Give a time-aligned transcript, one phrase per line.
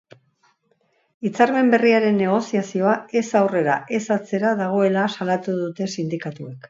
[1.27, 6.59] Hitzarmen berriaren negoziazioa ez aurrera ez atzera dagoela salatu dute sindikatuek.